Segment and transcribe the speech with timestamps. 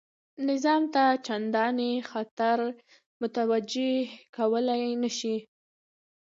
[0.49, 2.59] نظام ته چنداني خطر
[3.21, 3.93] متوجه
[4.37, 5.35] کولای نه شي.